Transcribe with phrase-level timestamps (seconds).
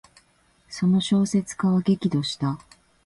[0.67, 2.57] その小説家は激怒した。